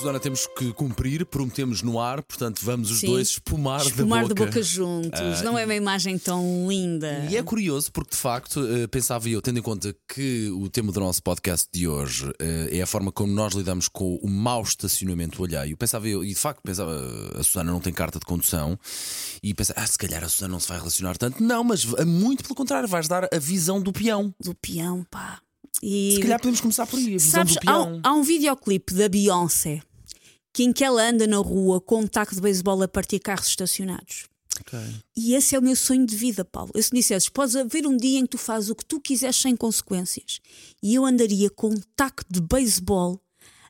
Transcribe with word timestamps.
Susana, 0.00 0.18
temos 0.18 0.46
que 0.56 0.72
cumprir, 0.72 1.26
prometemos 1.26 1.82
no 1.82 2.00
ar, 2.00 2.22
portanto 2.22 2.60
vamos 2.62 2.90
os 2.90 3.00
Sim. 3.00 3.06
dois 3.08 3.28
espumar, 3.28 3.84
Espumar 3.84 4.22
da 4.22 4.28
de 4.28 4.34
boca. 4.34 4.46
boca 4.46 4.62
juntos. 4.62 5.42
não 5.42 5.58
é 5.58 5.64
uma 5.66 5.74
imagem 5.74 6.18
tão 6.18 6.66
linda. 6.66 7.26
E 7.30 7.36
é 7.36 7.42
curioso 7.42 7.92
porque, 7.92 8.12
de 8.12 8.16
facto, 8.16 8.66
eh, 8.66 8.86
pensava 8.86 9.28
eu, 9.28 9.42
tendo 9.42 9.58
em 9.58 9.62
conta 9.62 9.94
que 10.08 10.48
o 10.50 10.70
tema 10.70 10.90
do 10.90 11.00
nosso 11.00 11.22
podcast 11.22 11.68
de 11.70 11.86
hoje 11.86 12.32
eh, 12.40 12.78
é 12.78 12.80
a 12.80 12.86
forma 12.86 13.12
como 13.12 13.30
nós 13.34 13.52
lidamos 13.52 13.88
com 13.88 14.14
o 14.22 14.28
mau 14.28 14.62
estacionamento 14.62 15.44
alheio, 15.44 15.76
pensava 15.76 16.08
eu, 16.08 16.24
e 16.24 16.28
de 16.28 16.34
facto 16.34 16.62
pensava, 16.62 16.96
a 17.38 17.42
Susana 17.42 17.70
não 17.70 17.80
tem 17.80 17.92
carta 17.92 18.18
de 18.18 18.24
condução, 18.24 18.78
e 19.42 19.52
pensava, 19.52 19.80
ah, 19.82 19.86
se 19.86 19.98
calhar 19.98 20.24
a 20.24 20.28
Susana 20.30 20.52
não 20.52 20.60
se 20.60 20.68
vai 20.68 20.78
relacionar 20.78 21.18
tanto. 21.18 21.42
Não, 21.42 21.62
mas 21.62 21.86
eh, 21.98 22.06
muito 22.06 22.42
pelo 22.42 22.54
contrário, 22.54 22.88
vais 22.88 23.06
dar 23.06 23.24
a 23.30 23.38
visão 23.38 23.82
do 23.82 23.92
peão. 23.92 24.34
Do 24.42 24.54
peão, 24.54 25.04
pá. 25.10 25.40
E 25.82 26.14
Se 26.16 26.20
calhar 26.20 26.38
podemos 26.38 26.60
começar 26.60 26.86
por 26.86 26.98
aí, 26.98 27.18
sabes, 27.20 27.56
há, 27.66 27.82
um- 27.82 28.00
há 28.02 28.12
um 28.12 28.22
videoclipe 28.22 28.92
da 28.92 29.08
Beyoncé 29.08 29.80
que 30.52 30.64
em 30.64 30.72
que 30.72 30.84
ela 30.84 31.02
anda 31.02 31.26
na 31.26 31.38
rua 31.38 31.80
com 31.80 32.00
um 32.00 32.06
taco 32.06 32.34
de 32.34 32.40
beisebol 32.40 32.82
a 32.82 32.88
partir 32.88 33.18
carros 33.20 33.48
estacionados. 33.48 34.28
Ok. 34.60 34.78
E 35.16 35.34
esse 35.34 35.54
é 35.54 35.58
o 35.58 35.62
meu 35.62 35.76
sonho 35.76 36.04
de 36.04 36.14
vida, 36.14 36.44
Paulo. 36.44 36.70
Eu, 36.74 36.82
se 36.82 36.92
me 36.92 37.00
dissesses, 37.00 37.28
podes 37.28 37.56
haver 37.56 37.86
um 37.86 37.96
dia 37.96 38.18
em 38.18 38.22
que 38.22 38.30
tu 38.30 38.38
fazes 38.38 38.68
o 38.68 38.74
que 38.74 38.84
tu 38.84 39.00
quiseres 39.00 39.36
sem 39.36 39.56
consequências. 39.56 40.40
E 40.82 40.94
eu 40.94 41.04
andaria 41.04 41.48
com 41.50 41.68
um 41.68 41.80
taco 41.96 42.24
de 42.28 42.40
beisebol 42.40 43.22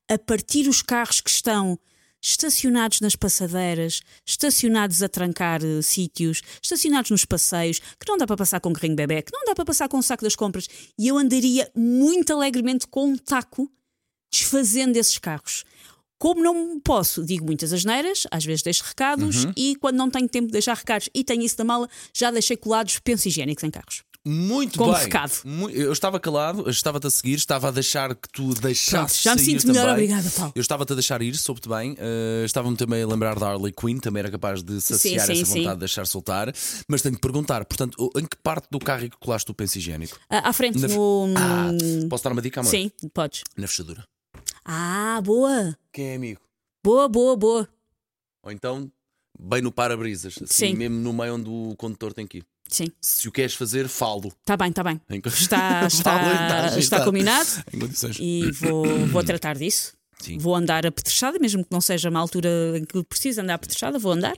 a 0.09 0.19
partir 0.19 0.69
os 0.69 0.83
carros 0.83 1.21
que 1.21 1.31
estão 1.31 1.79
estacionados 2.23 3.01
nas 3.01 3.17
passadeiras, 3.17 4.03
estacionados 4.27 5.03
a 5.03 5.09
trancar 5.09 5.65
eh, 5.65 5.81
sítios, 5.81 6.43
estacionados 6.63 7.11
nos 7.11 7.25
passeios, 7.25 7.79
que 7.79 8.07
não 8.07 8.19
dá 8.19 8.27
para 8.27 8.37
passar 8.37 8.61
com 8.61 8.69
um 8.69 8.73
carrinho 8.73 8.97
bebê, 8.97 9.23
que 9.23 9.33
não 9.33 9.45
dá 9.45 9.55
para 9.55 9.65
passar 9.65 9.89
com 9.89 9.97
um 9.97 10.03
saco 10.03 10.25
das 10.25 10.37
compras. 10.37 10.69
E 10.99 11.09
eu 11.09 11.17
andaria 11.17 11.71
muito 11.75 12.33
alegremente 12.33 12.87
com 12.87 13.07
um 13.07 13.17
taco 13.17 13.71
desfazendo 14.31 14.97
esses 14.97 15.17
carros. 15.19 15.65
Como 16.21 16.43
não 16.43 16.79
posso, 16.79 17.25
digo 17.25 17.47
muitas 17.47 17.73
asneiras, 17.73 18.27
às 18.31 18.45
vezes 18.45 18.63
deixo 18.63 18.85
recados 18.85 19.45
Uhum. 19.45 19.53
e 19.57 19.75
quando 19.77 19.97
não 19.97 20.11
tenho 20.11 20.29
tempo 20.29 20.49
de 20.49 20.53
deixar 20.53 20.77
recados 20.77 21.09
e 21.15 21.25
tenho 21.25 21.43
isso 21.43 21.57
na 21.59 21.65
mala, 21.65 21.89
já 22.15 22.31
deixei 22.31 22.59
colados 22.59 22.99
pensos 22.99 23.25
higiênicos 23.25 23.65
em 23.65 23.71
carros. 23.71 24.03
Muito 24.23 24.77
Como 24.79 24.93
bem. 24.93 25.03
recado. 25.05 25.33
Eu 25.73 25.91
estava 25.95 26.21
calado, 26.21 26.61
eu 26.67 26.71
estava-te 26.71 27.07
a 27.07 27.11
seguir, 27.11 27.37
estava 27.37 27.69
a 27.69 27.71
deixar 27.71 28.15
que 28.15 28.29
tu 28.31 28.53
deixasses. 28.53 29.23
Pronto, 29.23 29.25
já 29.25 29.35
me 29.35 29.41
sinto 29.41 29.67
melhor, 29.69 29.87
também. 29.87 29.95
obrigada, 30.05 30.31
Paulo. 30.37 30.53
Eu 30.55 30.61
estava-te 30.61 30.93
a 30.93 30.95
deixar 30.95 31.23
ir, 31.23 31.35
soube-te 31.39 31.71
bem. 31.71 31.97
eh, 31.99 32.43
Estava-me 32.45 32.77
também 32.77 33.03
a 33.03 33.07
lembrar 33.07 33.39
da 33.39 33.49
Harley 33.49 33.73
Quinn, 33.73 33.99
também 33.99 34.21
era 34.21 34.31
capaz 34.31 34.63
de 34.63 34.79
saciar 34.79 35.25
sim, 35.27 35.33
essa 35.33 35.47
sim. 35.47 35.61
vontade 35.61 35.77
de 35.77 35.81
deixar 35.81 36.07
soltar. 36.07 36.53
Mas 36.87 37.01
tenho 37.01 37.15
que 37.15 37.21
perguntar, 37.23 37.65
portanto, 37.65 38.11
em 38.15 38.27
que 38.27 38.37
parte 38.43 38.67
do 38.71 38.79
carro 38.79 39.07
é 39.07 39.09
que 39.09 39.17
colaste 39.19 39.51
o 39.51 39.55
penso 39.55 39.79
higiênico? 39.79 40.19
Ah, 40.29 40.51
à 40.51 40.53
frente 40.53 40.79
Na- 40.79 40.89
no. 40.89 41.35
Ah, 41.39 41.71
posso 42.11 42.23
dar 42.23 42.33
uma 42.33 42.43
dica, 42.43 42.61
amor? 42.61 42.69
Sim, 42.71 42.91
podes. 43.15 43.41
Na 43.57 43.67
fechadura. 43.67 44.05
Ah, 44.65 45.21
boa! 45.23 45.77
Quem 45.93 46.07
é 46.09 46.17
amigo? 46.17 46.41
Boa, 46.85 47.09
boa, 47.09 47.37
boa. 47.37 47.69
Ou 48.43 48.53
então, 48.53 48.91
bem 49.39 49.61
no 49.63 49.71
para-brisas, 49.73 50.35
assim, 50.43 50.47
Sim. 50.71 50.75
mesmo 50.75 50.97
no 50.97 51.13
meio 51.13 51.35
onde 51.35 51.49
o 51.49 51.75
condutor 51.77 52.13
tem 52.13 52.27
que 52.27 52.39
ir. 52.39 52.45
Sim, 52.69 52.87
Se 53.01 53.27
o 53.29 53.33
queres 53.33 53.55
fazer, 53.55 53.89
falo. 53.89 54.29
está 54.29 54.57
bem, 54.57 54.69
está 54.71 54.85
bem. 54.85 55.01
Em 55.11 55.21
co- 55.21 55.29
Está, 55.35 55.87
está, 55.87 55.89
está, 55.89 56.79
está 56.79 57.05
combinado 57.05 57.49
Em 57.73 57.81
condições. 57.81 58.17
e 58.21 58.51
vou, 58.53 58.87
vou 59.09 59.25
tratar 59.25 59.57
disso. 59.57 59.93
Sim. 60.21 60.39
Vou 60.39 60.55
andar 60.55 60.87
apetrechada, 60.87 61.39
mesmo 61.39 61.65
que 61.65 61.73
não 61.73 61.81
seja 61.81 62.09
uma 62.11 62.21
altura 62.21 62.49
em 62.77 62.85
que 62.85 63.03
preciso 63.05 63.41
andar 63.41 63.55
apetrechada, 63.55 63.99
vou 63.99 64.13
andar 64.13 64.37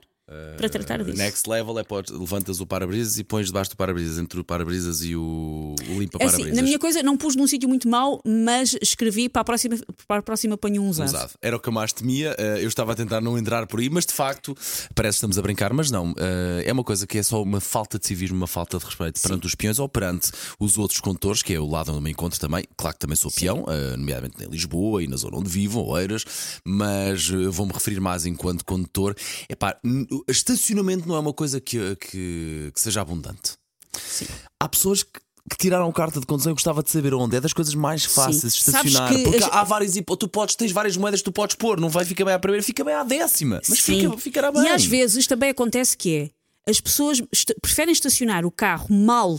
para 0.56 0.68
tratar 0.68 1.02
disso. 1.02 1.18
Next 1.18 1.48
level 1.48 1.78
é 1.78 1.84
pode, 1.84 2.12
levantas 2.12 2.60
o 2.60 2.66
para-brisas 2.66 3.18
e 3.18 3.24
pões 3.24 3.46
debaixo 3.46 3.70
do 3.70 3.76
para-brisas, 3.76 4.18
entre 4.18 4.40
o 4.40 4.44
para-brisas 4.44 5.02
e 5.04 5.14
o, 5.16 5.20
o 5.20 5.74
É 5.78 5.82
assim, 5.84 5.98
limpa-para-brisas. 5.98 6.56
na 6.56 6.62
minha 6.62 6.78
coisa, 6.78 7.02
não 7.02 7.16
pus 7.16 7.36
num 7.36 7.46
sítio 7.46 7.68
muito 7.68 7.88
mau, 7.88 8.20
mas 8.24 8.76
escrevi 8.80 9.28
para 9.28 9.42
a 9.42 9.44
próxima, 9.44 9.76
para 10.06 10.20
a 10.20 10.22
próxima 10.22 10.56
ponho 10.56 10.82
um 10.82 10.88
usado. 10.88 11.08
Usado. 11.08 11.32
Era 11.42 11.56
o 11.56 11.60
que 11.60 11.68
eu 11.68 11.72
mais 11.72 11.92
temia. 11.92 12.34
eh, 12.38 12.62
Eu 12.62 12.68
estava 12.68 12.92
a 12.92 12.94
tentar 12.94 13.20
não 13.20 13.36
entrar 13.36 13.66
por 13.66 13.80
aí, 13.80 13.90
mas 13.90 14.06
de 14.06 14.12
facto 14.12 14.54
parece 14.94 15.16
que 15.16 15.18
estamos 15.18 15.38
a 15.38 15.42
brincar, 15.42 15.72
mas 15.72 15.90
não. 15.90 16.14
eh, 16.18 16.62
É 16.66 16.72
uma 16.72 16.84
coisa 16.84 17.06
que 17.06 17.18
é 17.18 17.22
só 17.22 17.42
uma 17.42 17.60
falta 17.60 17.98
de 17.98 18.06
civismo, 18.06 18.36
uma 18.36 18.46
falta 18.46 18.78
de 18.78 18.84
respeito 18.84 19.20
perante 19.20 19.46
os 19.46 19.54
peões 19.54 19.78
ou 19.78 19.88
perante 19.88 20.30
os 20.58 20.78
outros 20.78 21.00
condutores, 21.00 21.42
que 21.42 21.52
é 21.52 21.60
o 21.60 21.66
lado 21.68 21.92
onde 21.92 22.00
me 22.02 22.10
encontro 22.10 22.38
também. 22.38 22.64
Claro 22.76 22.94
que 22.94 23.00
também 23.00 23.16
sou 23.16 23.30
peão, 23.30 23.64
eh, 23.68 23.96
nomeadamente 23.96 24.42
em 24.44 24.48
Lisboa 24.48 25.02
e 25.02 25.06
na 25.08 25.16
zona 25.16 25.36
onde 25.36 25.50
vivo, 25.50 25.82
Oeiras, 25.84 26.24
mas 26.64 27.28
vou-me 27.50 27.72
referir 27.72 28.00
mais 28.00 28.24
enquanto 28.24 28.64
condutor. 28.64 29.14
Epá, 29.48 29.76
estacionamento 30.28 31.06
não 31.08 31.16
é 31.16 31.18
uma 31.20 31.32
coisa 31.32 31.60
que, 31.60 31.96
que, 31.96 32.70
que 32.74 32.80
seja 32.80 33.00
abundante. 33.00 33.52
Sim. 33.98 34.26
Há 34.60 34.68
pessoas 34.68 35.02
que. 35.02 35.20
que 35.50 35.56
tiraram 35.58 35.90
carta 35.92 36.18
de 36.20 36.26
condução, 36.26 36.50
eu 36.50 36.54
gostava 36.54 36.82
de 36.82 36.90
saber 36.90 37.12
onde. 37.14 37.36
É 37.36 37.40
das 37.40 37.52
coisas 37.52 37.74
mais 37.74 38.04
fáceis 38.04 38.54
de 38.54 38.62
Sabes 38.62 38.90
estacionar. 38.92 39.12
que 39.14 39.22
Porque 39.24 39.44
as- 39.44 39.50
há 39.52 39.64
várias 39.64 39.96
hipóteses. 39.96 40.20
Tu 40.20 40.28
podes, 40.28 40.54
tens 40.56 40.72
várias 40.72 40.96
moedas 40.96 41.20
que 41.20 41.24
tu 41.24 41.32
podes 41.32 41.56
pôr. 41.56 41.78
Não 41.80 41.88
vai 41.88 42.04
ficar 42.04 42.24
bem 42.24 42.34
à 42.34 42.38
primeira, 42.38 42.62
fica 42.64 42.82
bem 42.84 42.94
à 42.94 43.02
décima. 43.04 43.60
Mas 43.68 43.78
Sim. 43.80 44.00
fica, 44.02 44.18
ficará 44.18 44.52
bem. 44.52 44.62
E 44.64 44.68
às 44.68 44.84
vezes 44.84 45.26
também 45.26 45.50
acontece 45.50 45.96
que 45.96 46.14
é 46.16 46.70
as 46.70 46.80
pessoas 46.80 47.20
esta- 47.32 47.54
preferem 47.60 47.92
estacionar 47.92 48.46
o 48.46 48.50
carro 48.50 48.86
mal 48.94 49.38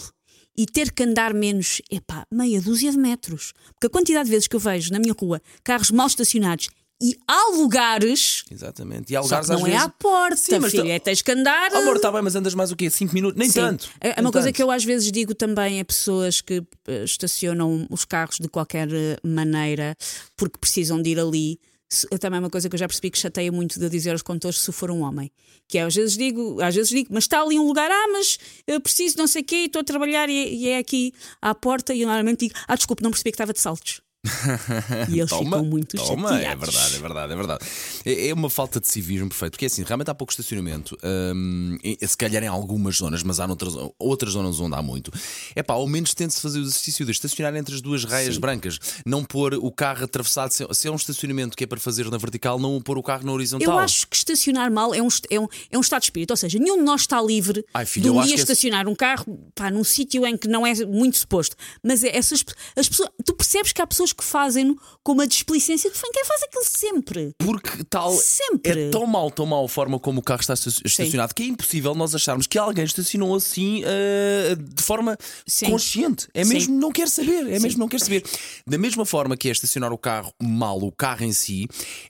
e 0.56 0.66
ter 0.67 0.91
que 0.91 1.01
andar 1.03 1.33
menos, 1.33 1.81
epá, 1.89 2.28
meia 2.31 2.62
dúzia 2.62 2.91
de 2.91 2.97
metros. 2.97 3.53
Porque 3.73 3.88
a 3.88 3.89
quantidade 3.89 4.25
de 4.25 4.31
vezes 4.31 4.47
que 4.47 4.56
eu 4.56 4.59
vejo 4.59 4.91
na 4.91 5.00
minha 5.00 5.13
rua 5.19 5.41
carros 5.63 5.89
mal 5.89 6.06
estacionados 6.06 6.67
e 7.03 7.17
há 7.27 7.49
lugares, 7.55 8.43
Exatamente. 8.49 9.11
E 9.11 9.15
há 9.15 9.19
só 9.21 9.25
lugares 9.25 9.47
que 9.49 9.53
não 9.55 9.67
é 9.67 9.69
vezes. 9.71 9.85
à 9.85 9.89
porta, 9.89 10.35
Sim, 10.37 10.59
mas 10.59 10.71
filha, 10.71 10.83
tá- 10.83 10.89
é 10.89 10.99
tens 10.99 11.21
que 11.21 11.31
andar. 11.31 11.73
Amor, 11.73 11.97
está 11.97 12.11
bem, 12.11 12.21
mas 12.21 12.35
andas 12.35 12.53
mais 12.53 12.71
o 12.71 12.75
quê? 12.75 12.89
5 12.89 13.13
minutos? 13.13 13.37
Nem 13.37 13.49
Sim. 13.49 13.59
tanto. 13.59 13.89
É 13.99 14.09
é 14.09 14.13
Nem 14.15 14.25
uma 14.25 14.31
coisa 14.31 14.47
tanto. 14.47 14.55
que 14.55 14.63
eu 14.63 14.71
às 14.71 14.83
vezes 14.83 15.11
digo 15.11 15.35
também 15.35 15.79
a 15.79 15.85
pessoas 15.85 16.39
que 16.41 16.63
eh, 16.87 17.03
estacionam 17.03 17.85
os 17.89 18.05
carros 18.05 18.37
de 18.39 18.47
qualquer 18.47 18.87
eh, 18.91 19.17
maneira 19.23 19.95
porque 20.37 20.57
precisam 20.57 21.01
de 21.01 21.09
ir 21.11 21.19
ali. 21.19 21.59
Se- 21.89 22.07
é 22.09 22.17
Também 22.17 22.39
uma 22.39 22.49
coisa 22.49 22.67
que 22.69 22.75
eu 22.75 22.79
já 22.79 22.87
percebi 22.87 23.11
que 23.11 23.17
chateia 23.19 23.51
muito 23.51 23.77
de 23.77 23.85
eu 23.85 23.89
dizer 23.89 24.11
aos 24.11 24.21
condutores 24.23 24.59
se 24.59 24.71
for 24.71 24.89
um 24.89 25.01
homem. 25.01 25.31
Que 25.67 25.77
é, 25.77 25.83
às 25.83 25.93
vezes 25.93 26.17
digo, 26.17 26.59
às 26.61 26.73
vezes 26.73 26.89
digo, 26.89 27.09
mas 27.11 27.25
está 27.25 27.41
ali 27.41 27.59
um 27.59 27.67
lugar, 27.67 27.89
ah, 27.91 28.07
mas 28.11 28.37
eu 28.65 28.79
preciso 28.81 29.17
não 29.17 29.27
sei 29.27 29.41
o 29.41 29.45
quê, 29.45 29.55
estou 29.67 29.81
a 29.81 29.83
trabalhar 29.83 30.27
e, 30.29 30.55
e 30.55 30.69
é 30.69 30.77
aqui 30.79 31.13
à 31.41 31.53
porta, 31.53 31.93
e 31.93 32.01
eu 32.01 32.07
normalmente 32.07 32.47
digo, 32.47 32.55
ah, 32.67 32.75
desculpe, 32.75 33.03
não 33.03 33.11
percebi 33.11 33.31
que 33.31 33.35
estava 33.35 33.53
de 33.53 33.59
saltos. 33.59 34.01
E 35.09 35.19
eles 35.19 35.29
Toma, 35.29 35.57
ficam 35.57 35.66
muito 35.66 35.97
toma, 35.97 36.29
chateados. 36.29 36.45
é 36.45 36.56
verdade, 36.56 36.95
é 36.95 37.00
verdade, 37.00 37.34
é 37.34 37.35
verdade. 37.35 37.66
É, 38.06 38.28
é 38.29 38.34
uma 38.34 38.50
falta 38.50 38.79
de 38.79 38.88
civismo 38.88 39.28
perfeito, 39.28 39.51
porque 39.51 39.66
assim, 39.66 39.84
realmente 39.84 40.09
há 40.09 40.16
pouco 40.16 40.31
estacionamento, 40.31 40.97
hum, 41.35 41.78
se 42.01 42.17
calhar 42.17 42.41
em 42.44 42.47
algumas 42.47 42.97
zonas, 42.97 43.22
mas 43.22 43.39
há 43.39 43.47
noutras, 43.47 43.73
outras 44.00 44.33
zonas 44.33 44.59
onde 44.59 44.75
há 44.75 44.81
muito. 44.81 45.12
É 45.56 45.62
pá, 45.62 45.73
ao 45.73 45.88
menos 45.88 46.13
tente-se 46.13 46.41
fazer 46.41 46.59
o 46.59 46.62
exercício 46.62 47.06
de 47.06 47.12
estacionar 47.12 47.56
entre 47.56 47.75
as 47.75 47.81
duas 47.81 48.06
raias 48.06 48.35
Sim. 48.35 48.39
brancas, 48.41 48.79
não 49.06 49.25
pôr 49.25 49.56
o 49.56 49.72
carro 49.72 50.06
atravessado. 50.06 50.51
Se, 50.51 50.66
se 50.72 50.88
é 50.88 50.91
um 50.91 50.95
estacionamento 50.95 51.57
que 51.57 51.66
é 51.66 51.67
para 51.67 51.79
fazer 51.79 52.09
na 52.09 52.17
vertical, 52.17 52.57
não 52.57 52.81
pôr 52.81 52.97
o 52.97 53.03
carro 53.03 53.25
na 53.25 53.31
horizontal. 53.33 53.73
Eu 53.73 53.79
acho 53.79 54.07
que 54.07 54.16
estacionar 54.16 54.72
mal 54.72 54.94
é 54.94 55.01
um, 55.01 55.09
é, 55.29 55.39
um, 55.39 55.47
é 55.72 55.78
um 55.78 55.81
estado 55.81 56.01
de 56.01 56.06
espírito, 56.06 56.31
ou 56.31 56.38
seja, 56.38 56.57
nenhum 56.57 56.78
de 56.78 56.83
nós 56.83 57.01
está 57.01 57.22
livre 57.22 57.66
Ai, 57.73 57.85
filha, 57.85 58.03
de 58.03 58.09
um 58.09 58.22
dia 58.22 58.35
estacionar 58.35 58.88
um 58.88 58.95
carro 58.95 59.38
pá, 59.53 59.69
num 59.69 59.83
sítio 59.83 60.25
em 60.25 60.38
que 60.38 60.47
não 60.47 60.66
é 60.66 60.73
muito 60.85 61.17
suposto. 61.17 61.56
Mas 61.83 62.03
é 62.03 62.16
essas 62.16 62.44
as 62.75 62.88
pessoas, 62.88 63.09
tu 63.25 63.33
percebes 63.33 63.73
que 63.73 63.81
há 63.81 63.88
pessoas 63.88 64.12
que 64.13 64.24
fazem-no 64.24 64.79
com 65.03 65.12
uma 65.13 65.28
displicência 65.28 65.90
de 65.91 66.00
quem 66.00 66.25
faz 66.25 66.44
aquilo 66.44 66.63
sempre. 66.66 67.35
Porque 67.38 67.84
tal 67.90 68.12
Sempre. 68.13 68.88
é 68.88 68.90
tão 68.90 69.06
mal, 69.06 69.29
tão 69.31 69.46
mal 69.46 69.66
a 69.66 69.69
forma 69.69 70.00
como 70.00 70.19
o 70.19 70.24
carro 70.24 70.41
está 70.41 70.53
esta- 70.53 70.69
estacionado 70.85 71.34
que 71.34 71.44
é 71.44 71.46
impossível 71.47 71.94
nós 71.96 72.13
acharmos 72.16 72.47
que 72.47 72.57
alguém 72.57 72.85
estacionou 72.85 73.35
assim 73.35 73.84
ah, 73.84 74.56
de 74.56 74.84
forma 74.84 75.18
Sim. 75.46 75.72
consciente. 75.72 76.28
É 76.34 76.44
Sim. 76.44 76.53
mesmo 76.53 76.79
não 76.79 76.91
quer 76.91 77.09
saber, 77.09 77.51
é 77.51 77.59
mesmo 77.59 77.79
não 77.79 77.88
quer 77.88 78.00
saber. 78.00 78.24
Da 78.68 78.78
mesma 78.78 79.06
forma 79.06 79.35
que 79.35 79.50
é 79.50 79.51
estacionar 79.51 79.91
o 79.91 79.97
carro 79.97 80.34
mal, 80.41 80.78
o 80.81 80.91
carro 80.91 81.24
em 81.24 81.34
si, 81.34 81.68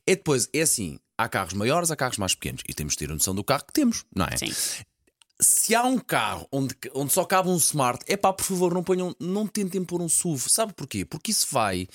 é 0.07 0.15
depois, 0.15 0.47
é 0.53 0.61
assim. 0.61 0.97
Há 1.17 1.29
carros 1.29 1.53
maiores, 1.53 1.91
há 1.91 1.95
carros 1.95 2.17
mais 2.17 2.33
pequenos. 2.33 2.63
E 2.67 2.73
temos 2.73 2.93
de 2.93 2.97
ter 2.99 3.11
a 3.11 3.13
noção 3.13 3.35
do 3.35 3.43
carro 3.43 3.63
que 3.65 3.71
temos, 3.73 4.03
não 4.15 4.25
é? 4.25 4.35
Sim. 4.35 4.51
Se 5.41 5.73
há 5.75 5.83
um 5.83 5.97
carro 5.97 6.47
onde, 6.51 6.75
onde 6.93 7.11
só 7.11 7.25
cabe 7.25 7.49
um 7.49 7.57
smart, 7.57 8.03
é 8.07 8.15
pá, 8.15 8.31
por 8.31 8.43
favor, 8.43 8.73
não 8.73 8.83
ponham, 8.83 9.15
não 9.19 9.47
tentem 9.47 9.83
pôr 9.83 10.01
um 10.01 10.07
SUV. 10.07 10.49
Sabe 10.49 10.73
porquê? 10.73 11.03
Porque 11.03 11.31
isso 11.31 11.47
vai 11.51 11.87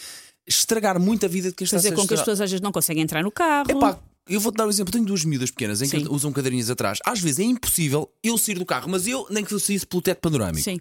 estragar 0.47 0.99
muito 0.99 1.25
a 1.27 1.29
vida 1.29 1.49
de 1.49 1.55
quem 1.55 1.65
está 1.65 1.77
a 1.77 1.79
Fazer 1.79 1.91
ser 1.91 1.95
com 1.95 2.07
que 2.07 2.15
as 2.15 2.21
pessoas 2.21 2.41
às 2.41 2.51
vezes 2.51 2.63
não 2.63 2.73
conseguem 2.73 3.03
entrar 3.03 3.23
no 3.23 3.31
carro. 3.31 3.71
Epá, 3.71 3.99
eu 4.29 4.41
vou-te 4.41 4.57
dar 4.57 4.67
um 4.67 4.71
exemplo. 4.71 4.93
Tenho 4.93 5.05
duas 5.05 5.25
miúdas 5.25 5.51
pequenas 5.51 5.81
em 5.81 5.89
que 5.89 5.99
Sim. 5.99 6.07
usam 6.11 6.33
cadeirinhas 6.33 6.69
atrás. 6.71 6.99
Às 7.05 7.21
vezes 7.21 7.39
é 7.39 7.45
impossível 7.45 8.11
eu 8.23 8.37
sair 8.37 8.59
do 8.59 8.67
carro, 8.67 8.89
mas 8.91 9.07
eu 9.07 9.27
nem 9.31 9.45
que 9.45 9.53
eu 9.53 9.61
saísse 9.61 9.87
pelo 9.87 10.03
teto 10.03 10.21
panorâmico. 10.21 10.63
Sim. 10.63 10.81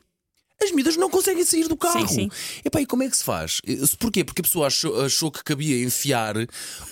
As 0.61 0.71
miúdas 0.71 0.97
não 0.97 1.09
conseguem 1.09 1.45
sair 1.45 1.67
do 1.67 1.77
carro. 1.77 2.07
sim. 2.07 2.29
Epá, 2.65 2.81
e 2.81 2.85
como 2.85 3.03
é 3.03 3.09
que 3.09 3.15
se 3.15 3.23
faz? 3.23 3.61
Eh, 3.65 3.77
Porquê? 3.99 4.23
Porque 4.23 4.41
a 4.41 4.43
pessoa 4.43 4.67
achou, 4.67 5.01
achou 5.05 5.31
que 5.31 5.43
cabia 5.43 5.83
enfiar 5.83 6.35
um, 6.37 6.45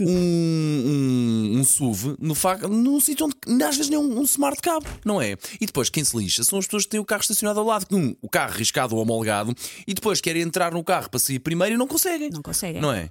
um, 0.08 1.60
um 1.60 1.64
SUV 1.64 2.16
no 2.20 2.36
num 2.70 3.00
sítio 3.00 3.28
onde 3.48 3.64
às 3.64 3.76
vezes 3.76 3.90
nem 3.90 3.98
um, 4.00 4.20
um 4.20 4.24
smart 4.24 4.62
cabe, 4.62 4.86
não 5.04 5.20
é? 5.20 5.36
E 5.60 5.66
depois 5.66 5.90
quem 5.90 6.04
se 6.04 6.16
lixa 6.16 6.44
são 6.44 6.60
as 6.60 6.66
pessoas 6.66 6.84
que 6.84 6.90
têm 6.92 7.00
o 7.00 7.06
carro 7.06 7.22
estacionado 7.22 7.60
ao 7.60 7.66
lado, 7.66 7.88
um, 7.92 8.16
o 8.22 8.30
carro 8.30 8.54
riscado 8.54 8.96
ou 8.96 9.02
homologado, 9.02 9.56
e 9.88 9.94
depois 9.94 10.22
querem 10.22 10.44
entrar 10.44 10.72
no 10.74 10.84
carro 10.84 11.10
para 11.10 11.20
sair 11.20 11.40
primeiro 11.40 11.76
e 11.76 11.78
não 11.78 11.88
conseguem. 11.88 12.30
Não 12.30 12.42
conseguem. 12.44 12.82
Não 12.82 12.92
é? 12.94 13.10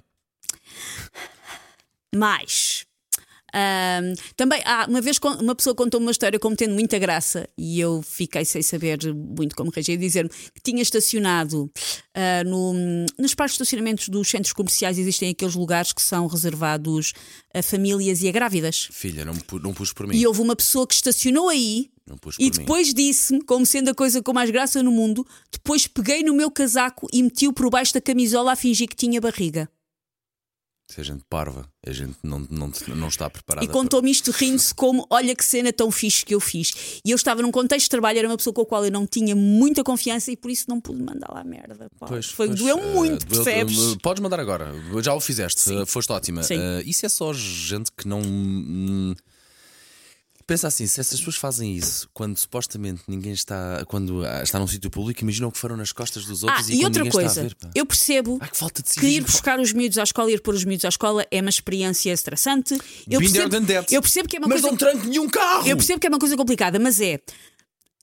Mas 2.15 2.85
Ahm, 3.55 4.13
também, 4.35 4.61
ah, 4.65 4.85
uma 4.89 4.99
vez 4.99 5.17
uma 5.39 5.55
pessoa 5.55 5.73
contou 5.73 6.01
uma 6.01 6.11
história 6.11 6.37
como 6.37 6.57
tendo 6.57 6.73
muita 6.73 6.99
graça 6.99 7.47
e 7.57 7.79
eu 7.79 8.01
fiquei 8.01 8.43
sem 8.43 8.61
saber 8.61 8.99
muito 9.13 9.55
como 9.55 9.71
reagir, 9.73 9.97
dizer-me 9.97 10.29
que 10.29 10.61
tinha 10.61 10.81
estacionado 10.81 11.71
ah, 12.13 12.43
no, 12.43 12.73
nos 13.17 13.33
parques 13.33 13.55
de 13.55 13.63
estacionamentos 13.63 14.09
dos 14.09 14.29
centros 14.29 14.51
comerciais. 14.51 14.97
Existem 14.97 15.29
aqueles 15.29 15.55
lugares 15.55 15.93
que 15.93 16.01
são 16.01 16.27
reservados 16.27 17.13
a 17.53 17.63
famílias 17.63 18.21
e 18.21 18.27
a 18.27 18.31
grávidas. 18.33 18.89
Filha, 18.91 19.23
não, 19.23 19.33
não 19.63 19.73
pus 19.73 19.93
por 19.93 20.05
mim. 20.05 20.17
E 20.17 20.27
houve 20.27 20.41
uma 20.41 20.55
pessoa 20.55 20.85
que 20.85 20.93
estacionou 20.93 21.47
aí 21.47 21.89
e 22.37 22.49
depois 22.51 22.93
disse-me, 22.93 23.41
como 23.41 23.65
sendo 23.65 23.89
a 23.89 23.95
coisa 23.95 24.21
com 24.21 24.33
mais 24.33 24.51
graça 24.51 24.83
no 24.83 24.91
mundo, 24.91 25.25
depois 25.49 25.87
peguei 25.87 26.23
no 26.23 26.33
meu 26.33 26.51
casaco 26.51 27.07
e 27.11 27.23
meti-o 27.23 27.53
por 27.53 27.69
baixo 27.69 27.93
da 27.93 28.01
camisola 28.01 28.51
a 28.51 28.55
fingir 28.55 28.89
que 28.89 28.95
tinha 28.95 29.21
barriga. 29.21 29.69
Se 30.87 31.01
a 31.01 31.03
gente 31.03 31.23
parva, 31.27 31.67
a 31.85 31.91
gente 31.91 32.15
não, 32.23 32.39
não, 32.47 32.71
não 32.95 33.07
está 33.07 33.27
preparada. 33.27 33.65
E 33.65 33.67
contou-me 33.67 34.11
isto 34.11 34.29
rindo-se 34.29 34.73
como: 34.73 35.05
olha 35.09 35.35
que 35.35 35.43
cena 35.43 35.73
tão 35.73 35.89
fixe 35.89 36.23
que 36.23 36.35
eu 36.35 36.39
fiz. 36.39 36.99
E 37.03 37.09
eu 37.09 37.15
estava 37.15 37.41
num 37.41 37.51
contexto 37.51 37.85
de 37.85 37.89
trabalho, 37.89 38.19
era 38.19 38.27
uma 38.27 38.37
pessoa 38.37 38.53
com 38.53 38.61
a 38.61 38.65
qual 38.67 38.85
eu 38.85 38.91
não 38.91 39.07
tinha 39.07 39.35
muita 39.35 39.83
confiança 39.83 40.31
e 40.31 40.37
por 40.37 40.51
isso 40.51 40.65
não 40.69 40.79
pude 40.79 41.01
mandar 41.01 41.27
lá 41.33 41.43
merda. 41.43 41.89
pá. 41.99 42.05
Pois, 42.05 42.27
Foi, 42.27 42.47
pois, 42.47 42.59
doeu 42.59 42.77
eh, 42.77 42.93
muito, 42.93 43.25
doeu- 43.25 43.43
percebes? 43.43 43.77
eh, 43.93 43.97
Podes 44.01 44.21
mandar 44.21 44.39
agora, 44.39 44.71
já 45.01 45.13
o 45.15 45.19
fizeste, 45.19 45.73
eh, 45.73 45.85
foste 45.87 46.11
ótima. 46.11 46.43
Sim. 46.43 46.59
Eh, 46.59 46.83
isso 46.85 47.03
é 47.03 47.09
só 47.09 47.33
gente 47.33 47.91
que 47.91 48.07
não. 48.07 48.21
Pensa 50.47 50.67
assim, 50.67 50.85
se 50.85 50.99
essas 50.99 51.17
pessoas 51.17 51.37
fazem 51.37 51.75
isso 51.75 52.07
quando 52.13 52.37
supostamente 52.37 53.01
ninguém 53.07 53.33
está. 53.33 53.83
Quando 53.87 54.23
ah, 54.23 54.43
está 54.43 54.59
num 54.59 54.67
sítio 54.67 54.91
público, 54.91 55.21
imaginam 55.23 55.49
que 55.49 55.57
foram 55.57 55.75
nas 55.75 55.91
costas 55.91 56.23
dos 56.25 56.43
Ah, 56.43 56.47
outros 56.47 56.69
e, 56.69 56.73
e 56.73 56.75
quando 56.77 56.83
outra 56.85 57.03
ninguém 57.03 57.09
está 57.09 57.19
a 57.19 57.23
coisa, 57.23 57.41
ver. 57.43 57.55
pá. 57.55 57.69
eu 57.73 57.85
percebo 57.85 58.37
Ai, 58.39 58.49
que 58.49 58.57
falta 58.57 58.83
de 58.83 58.89
que 58.89 58.99
ir 58.99 59.01
civismo. 59.01 59.25
pá. 59.25 59.31
buscar 59.31 59.59
os 59.59 59.73
miúdos 59.73 59.97
à 59.97 60.03
escola, 60.03 60.31
ir 60.31 60.41
pôr 60.41 60.53
os 60.53 60.63
miúdos 60.63 60.85
à 60.85 60.89
escola 60.89 61.25
é 61.31 61.41
uma 61.41 61.49
experiência 61.49 62.11
estressante. 62.13 62.75
Eu 63.09 63.19
Been 63.19 63.31
percebo, 63.31 63.49
there, 63.49 63.49
done 63.49 63.65
that. 63.65 63.91
eu 63.93 64.01
percebo 64.03 64.29
que 64.29 64.35
é 64.35 64.39
uma 64.39 64.47
Mas 64.47 64.61
coisa. 64.61 64.67
não 64.71 64.77
tranque 64.77 65.07
nenhum 65.07 65.27
carro! 65.27 65.67
Eu 65.67 65.75
percebo 65.77 65.99
que 65.99 66.05
é 66.05 66.09
uma 66.09 66.19
coisa 66.19 66.37
complicada, 66.37 66.77
mas 66.77 67.01
é. 67.01 67.19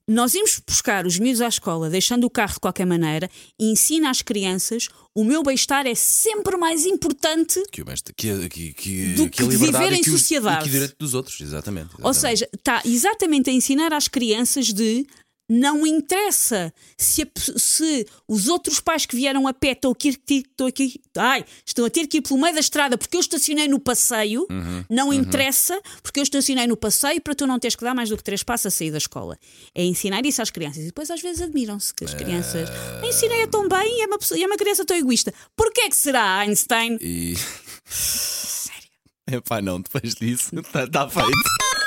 Nós 0.08 0.34
irmos 0.34 0.60
buscar 0.66 1.06
os 1.06 1.18
miúdos 1.18 1.40
à 1.40 1.48
escola, 1.48 1.88
deixando 1.88 2.24
o 2.24 2.30
carro 2.30 2.54
de 2.54 2.60
qualquer 2.60 2.84
maneira, 2.86 3.30
e 3.58 3.70
ensina 3.70 4.10
às 4.10 4.20
crianças 4.20 4.88
o 5.14 5.24
meu 5.24 5.42
bem-estar 5.42 5.86
é 5.86 5.94
sempre 5.94 6.56
mais 6.56 6.84
importante. 6.86 7.62
Que, 7.70 7.84
que, 8.16 8.48
que, 8.48 8.72
que, 8.72 9.12
Do 9.14 9.28
que 9.28 9.44
viver 9.44 9.92
em 9.92 10.00
os- 10.00 10.06
sociedade. 10.06 10.60
E 10.60 10.62
que 10.62 10.68
o 10.68 10.72
direito 10.72 10.96
dos 10.98 11.14
outros, 11.14 11.40
exatamente. 11.40 11.90
Ou 12.00 12.10
exatamente. 12.10 12.38
seja, 12.38 12.48
está 12.54 12.82
exatamente 12.84 13.50
a 13.50 13.52
ensinar 13.52 13.92
às 13.92 14.08
crianças 14.08 14.66
de 14.72 15.06
não 15.48 15.86
interessa 15.86 16.72
se, 16.96 17.22
a 17.22 17.26
se 17.58 18.06
os 18.26 18.48
outros 18.48 18.80
pais 18.80 19.04
que 19.04 19.14
vieram 19.16 19.46
a 19.46 19.52
pé 19.52 19.72
estão 19.72 19.90
aqui, 19.90 20.08
estão, 20.30 20.66
aqui, 20.66 21.00
ai, 21.16 21.44
estão 21.66 21.84
a 21.84 21.90
ter 21.90 22.06
que 22.06 22.18
ir 22.18 22.22
pelo 22.22 22.40
meio 22.40 22.54
da 22.54 22.60
estrada 22.60 22.96
porque 22.96 23.16
eu 23.16 23.20
estacionei 23.20 23.68
no 23.68 23.78
passeio, 23.78 24.46
Uhum, 24.50 24.84
não 24.88 25.12
interessa 25.12 25.78
porque 26.02 26.20
eu 26.20 26.22
estacionei 26.22 26.66
no 26.66 26.76
passeio 26.76 27.20
para 27.20 27.34
tu 27.34 27.46
não 27.46 27.58
teres 27.58 27.76
que 27.76 27.84
dar 27.84 27.94
mais 27.94 28.08
do 28.08 28.16
que 28.16 28.22
três 28.24 28.42
passos 28.42 28.66
a 28.66 28.70
sair 28.70 28.90
da 28.90 28.98
escola. 28.98 29.38
É 29.74 29.84
ensinar 29.84 30.24
isso 30.24 30.40
às 30.40 30.50
crianças 30.50 30.82
e 30.82 30.86
depois 30.86 31.10
às 31.10 31.20
vezes 31.20 31.42
admiram-se 31.42 31.92
que 31.92 32.04
as 32.04 32.14
crianças 32.14 32.68
Eh. 32.70 33.08
ensinei-a 33.08 33.46
tão 33.48 33.68
bem 33.68 33.98
e 33.98 34.02
é, 34.02 34.06
uma, 34.06 34.18
pessoa- 34.18 34.38
e 34.38 34.42
é 34.42 34.46
uma 34.46 34.56
criança 34.56 34.84
tão 34.84 34.96
egoísta. 34.96 35.34
Porquê 35.56 35.88
que 35.88 35.96
será, 35.96 36.38
Einstein? 36.38 36.96
E. 37.00 37.34
Sério? 37.86 38.88
Epá, 39.30 39.60
não, 39.60 39.80
depois 39.80 40.14
disso, 40.14 40.50
está 40.58 40.86
tá 40.86 41.08
feito. 41.08 41.30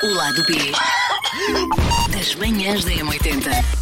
O 0.04 0.14
lado 0.14 0.44
B 0.46 0.52
das 2.10 2.34
manhãs 2.36 2.84
da 2.84 2.92
M80. 2.92 3.75